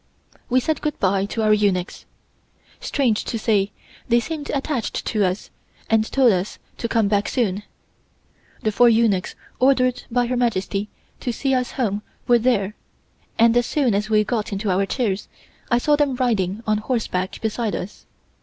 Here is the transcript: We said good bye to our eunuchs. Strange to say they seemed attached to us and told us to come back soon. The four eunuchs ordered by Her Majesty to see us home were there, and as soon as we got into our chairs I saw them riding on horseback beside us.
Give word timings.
We 0.49 0.59
said 0.59 0.81
good 0.81 0.99
bye 0.99 1.25
to 1.27 1.43
our 1.43 1.53
eunuchs. 1.53 2.05
Strange 2.79 3.23
to 3.25 3.37
say 3.37 3.71
they 4.09 4.19
seemed 4.19 4.49
attached 4.49 5.05
to 5.05 5.23
us 5.23 5.51
and 5.91 6.11
told 6.11 6.31
us 6.31 6.57
to 6.79 6.87
come 6.87 7.07
back 7.07 7.29
soon. 7.29 7.61
The 8.63 8.71
four 8.71 8.89
eunuchs 8.89 9.35
ordered 9.59 10.01
by 10.09 10.25
Her 10.25 10.35
Majesty 10.37 10.89
to 11.19 11.31
see 11.31 11.53
us 11.53 11.73
home 11.73 12.01
were 12.27 12.39
there, 12.39 12.73
and 13.37 13.55
as 13.55 13.67
soon 13.67 13.93
as 13.93 14.09
we 14.09 14.23
got 14.23 14.51
into 14.51 14.71
our 14.71 14.87
chairs 14.87 15.27
I 15.69 15.77
saw 15.77 15.95
them 15.95 16.15
riding 16.15 16.63
on 16.65 16.79
horseback 16.79 17.39
beside 17.39 17.75
us. 17.75 18.07